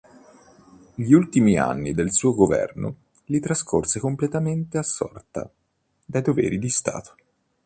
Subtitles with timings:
[0.95, 5.47] Gli ultimi anni del suo governo li trascorse completamente assorta
[6.07, 7.13] dai doveri di stato.